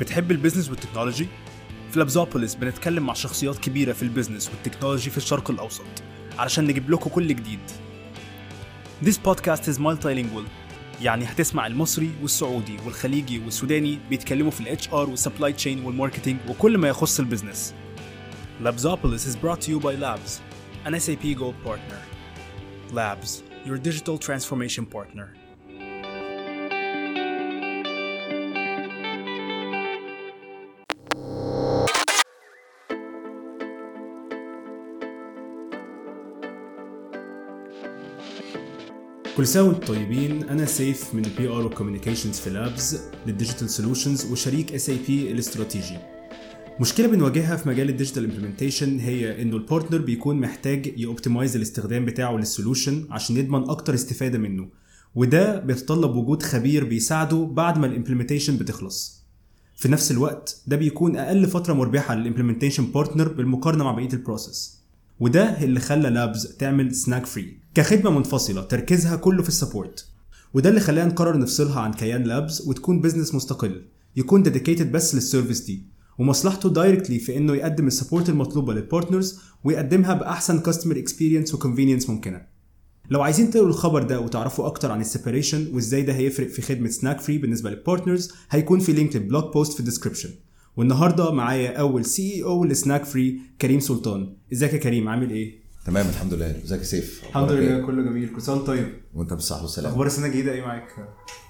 [0.00, 1.26] بتحب ال business وال technology؟
[1.90, 5.84] في Labsopolis بنتكلم مع شخصيات كبيرة في ال business وال technology في الشرق الأوسط
[6.38, 7.60] علشان نجيب لكم كل جديد.
[9.04, 10.44] This podcast is multilingual
[11.02, 16.38] يعني هتسمع المصري والسعودي والخليجي والسوداني بيتكلموا في ال HR وال supply chain وال marketing
[16.48, 17.74] وكل ما يخص ال business.
[18.64, 20.40] Labsopolis is brought to you by Labs,
[20.86, 22.00] an SAP Gold partner.
[22.92, 25.39] Labs, your digital transformation partner.
[39.40, 40.42] كل سنه وأنتم طيبين.
[40.42, 45.98] أنا سيف من ال PR وال communications في Labs لل digital solutions وشريك SAP الاستراتيجي.
[46.80, 51.56] مشكلة بنواجهها في مجال ال digital implementation هي إنه ال partner بيكون محتاج ي optimize
[51.56, 54.68] الاستخدام بتاعه لل solution عشان يضمن أكتر استفادة منه
[55.14, 59.22] وده بيتطلب وجود خبير بيساعده بعد ما ال implementation بتخلص.
[59.76, 64.20] في نفس الوقت ده بيكون أقل فترة مربحة لل implementation partner بالمقارنة مع بقية ال
[64.20, 64.78] process
[65.20, 70.06] وده اللي خلى Labs تعمل سناك فري كخدمة منفصلة تركيزها كله في ال support.
[70.54, 73.84] وده اللي خلانا نقرر نفصلها عن كيان Labs وتكون business مستقل
[74.16, 75.86] يكون dedicated بس لل service دي.
[76.18, 81.59] ومصلحته directly في إنه يقدم ال support المطلوبة لل partners ويقدمها بأحسن customer experience و
[81.59, 82.46] convenience ممكنة.
[83.10, 86.88] لو عايزين تقروا الخبر ده وتعرفوا أكتر عن ال separation وإزاي ده هيفرق في خدمة
[86.88, 90.30] سناك فري بالنسبة لل partners هيكون في link لل blog post في ال description
[90.76, 94.36] والنهاردة معايا أول CEO لسناك فري كريم سلطان.
[94.52, 96.50] إزيك يا كريم؟ عامل إيه؟ تمام الحمد لله.
[96.64, 98.34] ازيك يا سيف؟ الحمد لله إيه؟ كله جميل.
[98.34, 100.88] كل سنة طيب؟ وانت بالصحه والسلامه أخبار السنة الجديدة إيه معاك؟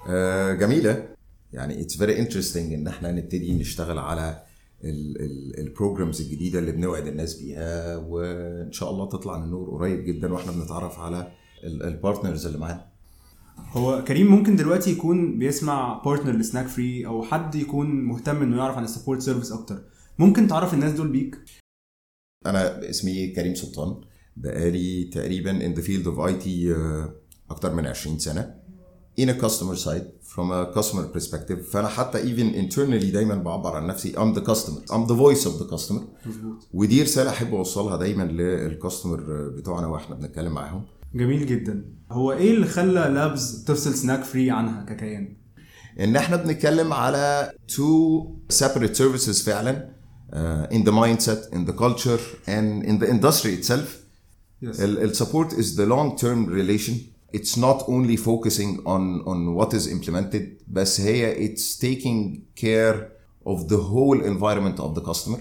[0.08, 1.08] آه جميلة.
[1.52, 4.42] يعني it's very interesting إن إحنا نبتدي نشتغل على
[5.58, 10.52] ال programs الجديدة اللي بنوعد الناس بيها وإن شاء الله تطلع للنور قريب جدا وإحنا
[10.52, 11.32] بنتعرف على
[11.64, 12.86] ال partners اللي معانا.
[13.72, 18.76] هو كريم ممكن دلوقتي يكون بيسمع partner لسناك فري أو حد يكون مهتم إنه يعرف
[18.76, 19.82] عن ال support service أكتر.
[20.18, 21.38] ممكن تعرف الناس دول بيك؟
[22.46, 24.00] أنا اسمي كريم سلطان.
[24.36, 27.12] بقالي تقريبا in the field of IT آه،
[27.50, 28.54] أكتر من 20 سنه
[29.20, 33.86] in a customer side from a customer perspective فانا حتى even internally دايما بعبر عن
[33.86, 37.96] نفسي I'm the customer I'm the voice of the customer مظبوط ودي رساله احب اوصلها
[37.96, 43.94] دايما لل customer بتوعنا وإحنا بنتكلم معاهم جميل جدا هو إيه اللي خلى Labs تفصل
[43.94, 45.36] سناك فري عنها ككيان
[46.00, 49.90] ان إحنا بنتكلم على two separate services فعلا
[50.32, 53.99] uh, in the mindset in the culture and in the industry itself
[54.61, 54.79] Yes.
[54.79, 56.93] ال support is the long term relation
[57.37, 62.95] it's not only focusing on on what is implemented بس هي it's taking care
[63.45, 65.39] of the whole environment of the customer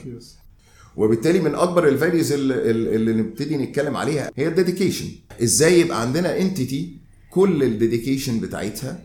[0.96, 5.08] وبالتالي من اكبر الفاليوز اللي, اللي نبتدي نتكلم عليها هي الديديكيشن
[5.42, 6.98] ازاي يبقى عندنا انتيتي
[7.30, 9.02] كل الديديكيشن بتاعتها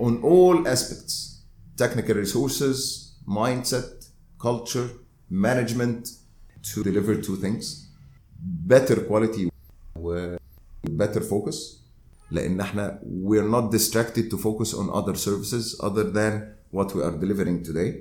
[0.00, 1.14] on all aspects
[1.82, 2.78] technical resources
[3.28, 4.04] mindset
[4.46, 4.88] culture
[5.30, 6.02] management
[6.70, 7.64] to deliver two things
[8.67, 9.49] better quality
[9.95, 10.35] و
[10.89, 11.55] better focus.
[12.31, 16.41] لأن إحنا we're not distracted to focus on other services other than
[16.71, 17.93] what we are delivering today.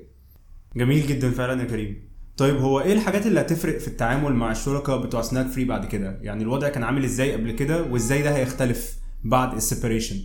[0.76, 2.08] جميل جدا فعلا يا كريم.
[2.36, 6.18] طيب هو إيه الحاجات اللي هتفرق في التعامل مع الشركاء بتوع سناك فري بعد كده؟
[6.22, 10.16] يعني الوضع كان عامل إزاي قبل كده وإزاي ده هيختلف بعد السيبريشن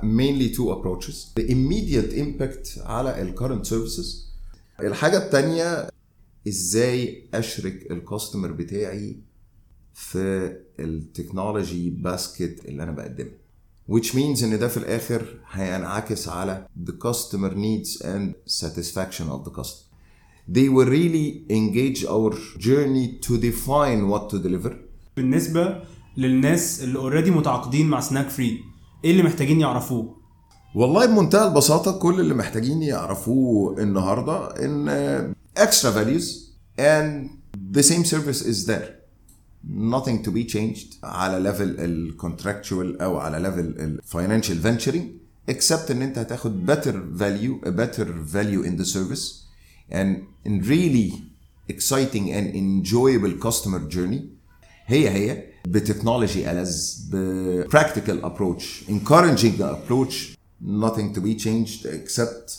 [0.00, 1.16] mainly two approaches.
[1.40, 4.06] The immediate impact على ال current services.
[4.80, 5.88] الحاجة التانية
[6.48, 9.16] إزاي أشرك الكاستمر بتاعي
[9.94, 13.32] في التكنولوجي باسكت اللي أنا بقدمها
[13.90, 19.50] which means إن ده في الآخر هينعكس على the customer needs and satisfaction of the
[19.60, 19.88] customer.
[20.48, 24.72] They will really engage our journey to define what to deliver.
[25.16, 25.82] بالنسبة
[26.16, 28.60] للناس اللي already متعاقدين مع سناك فري
[29.04, 30.16] إيه اللي محتاجين يعرفوه؟
[30.74, 36.26] والله بمنتهى البساطة كل اللي محتاجين يعرفوه النهاردة إن extra values
[36.78, 37.28] and
[37.76, 39.01] the same service is there.
[39.68, 45.90] Nothing to be changed على level ال contractual أو على level ال financial venturing except
[45.90, 49.42] إن أنت هتاخد better value a better value in the service
[49.90, 50.16] and
[50.46, 51.12] in really
[51.68, 54.20] exciting and enjoyable customer journey
[54.86, 56.76] هي هي ب technology ألذ
[57.10, 60.14] ب practical approach encouraging approach
[60.64, 62.52] nothing to be changed except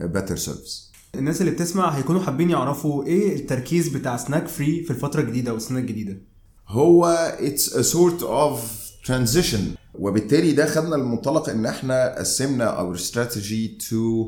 [0.00, 4.90] a better service الناس اللي بتسمع هيكونوا حابين يعرفوا إيه التركيز بتاع سناك فري في
[4.90, 6.20] الفترة الجديده والسنة الجديده
[6.69, 8.59] هو it's a sort of
[9.07, 9.59] transition
[9.99, 14.25] وبالتالي ده خدنا المنطلق ان احنا قسمنا our strategy to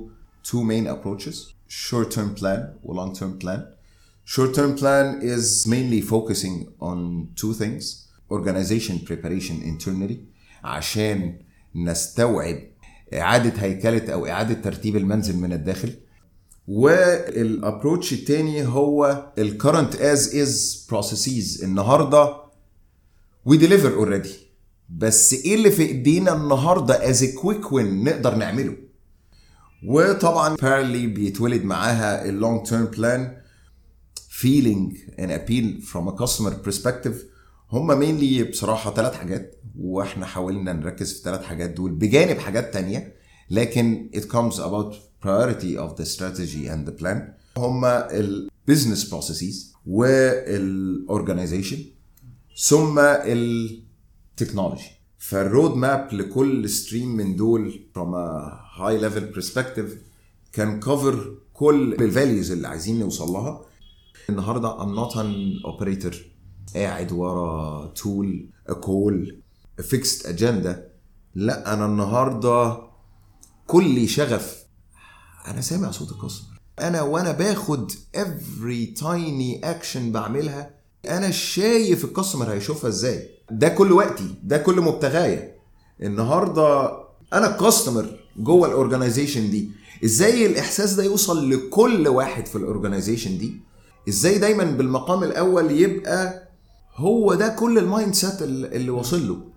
[0.52, 1.36] two main approaches
[1.70, 3.60] short term plan و long term plan
[4.36, 7.84] short term plan is mainly focusing on two things
[8.32, 10.18] organization preparation internally
[10.64, 11.40] عشان
[11.76, 12.60] نستوعب
[13.14, 15.94] إعادة هيكلة أو إعادة ترتيب المنزل من الداخل
[16.69, 22.37] وال approach التاني هو ال current as is processes النهارده.
[23.45, 24.35] we deliver already
[24.99, 28.77] بس إيه اللي في إيدينا النهارده از quick win نقدر نعمله؟
[29.87, 33.37] وطبعا parallelly بيتولد معاها ال long term plan
[34.41, 37.17] feeling and appeal from a customer perspective.
[37.71, 43.15] هم mainly بصراحة ثلاث حاجات وإحنا حاولنا نركز في الثلاث حاجات دول بجانب حاجات تانية.
[43.51, 44.95] لكن it comes about
[45.27, 47.19] priority of the strategy and the plan
[47.57, 51.79] هم ال business processes وال organization
[52.69, 53.83] ثم ال
[54.43, 59.89] technology فال roadmap لكل stream من دول from a high level perspective
[60.53, 61.15] كان cover
[61.53, 63.65] كل ال values اللي عايزين نوصل لها
[64.31, 66.17] النهارده I'm not an operator
[66.75, 68.47] قاعد ورا tool
[68.81, 69.43] call
[69.83, 70.89] fixed agenda
[71.35, 72.79] لا أنا النهارده
[73.67, 74.62] كل شغف
[75.47, 80.71] أنا سامع صوت ال customer أنا وأنا باخد every tiny action بعملها
[81.09, 83.29] أنا شايف ال customer هيشوفها إزاي.
[83.51, 85.55] ده كل وقتي ده كل مبتغايا
[86.03, 86.91] النهارده
[87.33, 89.71] أنا ال customer جوه ال organization دي.
[90.05, 93.61] إزاي الإحساس ده يوصل لكل واحد في ال organization دي؟
[94.09, 96.49] إزاي دايما بالمقام الأول يبقى
[96.95, 99.52] هو ده كل ال mindset اللي واصل له؟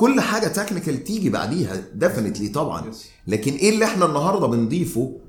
[0.00, 2.92] كل حاجة technical تيجي بعديها definitely طبعا.
[3.26, 5.20] لكن إيه اللي إحنا النهارده بنضيفه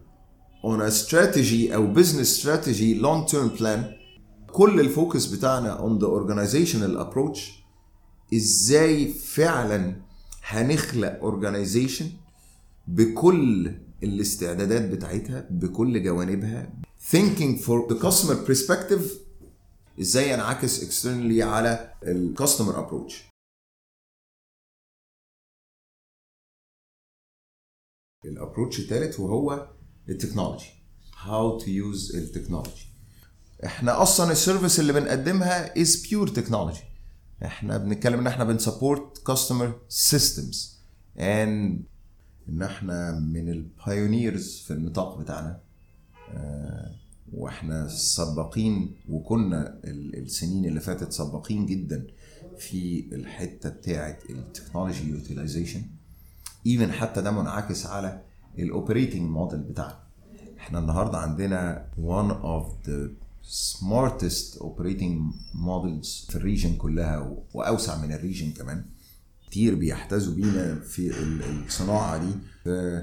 [0.66, 3.80] a strategy أو business strategy long term plan
[4.52, 7.40] كل الفوكس بتاعنا on the organizational approach
[8.34, 9.96] إزاي فعلا
[10.44, 12.06] هنخلق organization
[12.88, 13.72] بكل
[14.04, 16.74] الاستعدادات بتاعتها بكل جوانبها.
[17.12, 19.02] Thinking for the customer perspective
[20.02, 23.31] إزاي انعكس externally على الكاستمر ابروتش
[28.31, 29.68] ال approach الثالث وهو
[30.10, 30.66] ال technology
[31.16, 32.88] how to use ال technology
[33.66, 36.84] إحنا أصلا ال service اللي بنقدمها is pure technology.
[37.46, 40.80] إحنا بنتكلم إن إحنا بن support customer systems
[41.18, 41.20] and
[42.50, 45.60] إن إحنا من ال pioneers في النطاق بتاعنا.
[46.34, 46.96] آه،
[47.34, 52.08] وإحنا سباقين وكنا ال- السنين اللي فاتت سباقين جدا
[52.58, 55.81] في الحتة بتاعه ال technology utilization
[56.68, 58.22] even حتى ده منعكس على
[58.60, 60.00] ال operating model بتاعنا.
[60.58, 63.10] إحنا النهارده عندنا one of the
[63.75, 68.86] smartest operating models في ال region كلها وأوسع من ال region كمان.
[69.48, 72.31] كتير بيحتذوا بينا في ال- الصناعة دي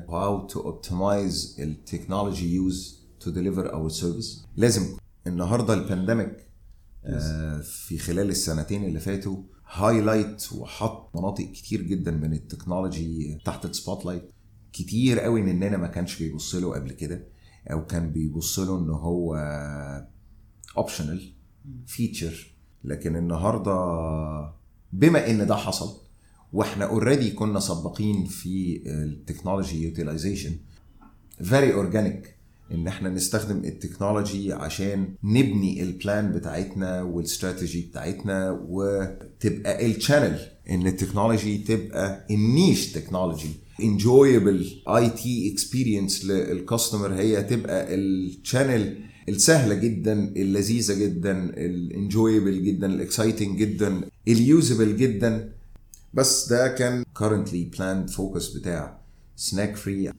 [0.08, 2.84] how to optimize ال technology use
[3.24, 4.46] to deliver our service.
[4.56, 4.96] لازم
[5.26, 6.48] النهارده ال pandemic
[7.04, 9.36] آه، في خلال السنتين اللي فاتوا
[9.72, 14.30] highlight وحط مناطق كتير جدا من ال technology تحت ال spotlight
[14.72, 17.24] كتير قوي مننا ما كانش بيبص له قبل كده
[17.72, 19.34] أو كان بيبص له ان هو
[20.76, 21.32] optional
[21.86, 22.54] feature
[22.84, 23.72] لكن النهارده
[24.92, 26.00] بما إن ده حصل
[26.52, 30.56] وإحنا already كنا سباقين في ال technology utilization
[31.42, 32.34] very organic
[32.72, 40.38] إن إحنا نستخدم ال technology عشان نبني ال plan بتاعتنا والاستراتيجي بتاعتنا وتبقى ال channel
[40.70, 43.48] إن ال technology تبقى ال niche technology
[43.82, 52.64] enjoyable IT experience لل customer هي تبقى ال channel السهلة جدا اللذيذة جدا ال enjoyable
[52.64, 55.52] جدا ال exciting جدا ال usable جدا.
[56.14, 59.00] بس ده كان currently planned focus بتاع
[59.50, 60.10] snack free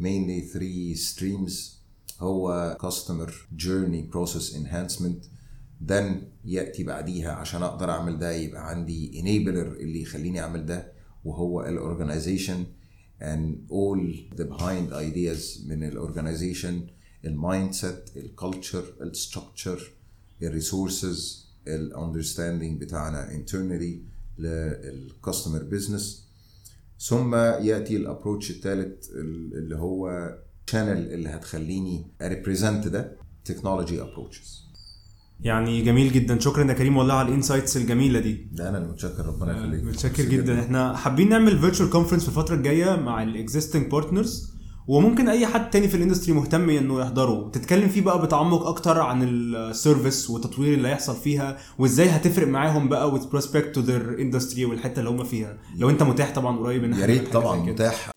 [0.00, 1.81] mainly three streams.
[2.22, 3.30] هو customer
[3.62, 5.26] journey process enhancement.
[5.90, 6.12] Then
[6.44, 10.92] يأتي بعديها عشان أقدر أعمل ده يبقى عندي enabler اللي يخليني أعمل ده
[11.24, 12.64] وهو ال organization
[13.20, 14.00] and all
[14.36, 16.86] the behind ideas من الاورجنايزيشن
[17.24, 19.92] المايند سيت الكالتشر الستراكشر
[20.42, 23.94] الريسورسز الاندرستاندينج بتاعنا internally
[24.40, 26.26] لل customer business
[27.00, 30.08] ثم يأتي ال approach الثالث اللي هو
[30.70, 34.62] channel اللي هتخليني ا represent ده technology approaches
[35.40, 36.38] يعني جميل جدا.
[36.38, 38.48] شكرا يا كريم والله على ال insights الجميلة دي.
[38.52, 39.84] ده أنا اللي متشكر ربنا يخليك.
[39.84, 40.60] متشكر جدا.
[40.60, 44.52] إحنا حابين نعمل virtual conference في الفترة الجاية مع ال existing partners
[44.86, 47.50] وممكن أي حد تاني في ال industry مهتم إنه يحضره.
[47.50, 52.88] تتكلم فيه بقى بتعمق أكتر عن ال service والتطوير اللي هيحصل فيها وإزاي هتفرق معاهم
[52.88, 55.58] بقى with respect to their industry والحتة اللي هم فيها.
[55.76, 57.56] لو أنت متاح طبعا قريب يا ريت طبعا.
[57.56, 58.10] متاح.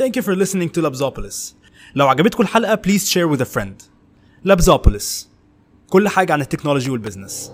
[0.00, 1.54] Thank you for listening to Labzopolis.
[1.94, 3.82] لو عجبتكم الحلقة please share with a friend.
[4.44, 5.26] Labzopolis.
[5.90, 7.50] كل حاجة عن التكنولوجي والبزنس.